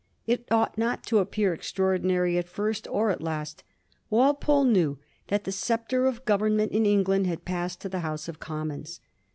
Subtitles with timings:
[0.25, 3.63] It ought not to appear extraordinary at first or at last.
[4.09, 8.27] Wal pole knew that the sceptre of government in England had passed to the House
[8.27, 8.99] of Commons.